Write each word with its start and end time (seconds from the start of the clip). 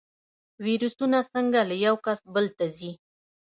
ویروسونه 0.65 1.17
څنګه 1.33 1.59
له 1.69 1.75
یو 1.85 1.95
کس 2.05 2.19
بل 2.33 2.45
ته 2.57 2.65
ځي؟ 2.77 2.91